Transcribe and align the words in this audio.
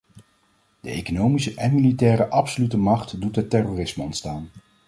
De 0.79 0.89
economische 0.89 1.53
en 1.55 1.75
militaire 1.75 2.29
absolute 2.29 2.77
macht 2.77 3.21
doet 3.21 3.35
het 3.35 3.49
terrorisme 3.49 4.03
ontstaan. 4.03 4.49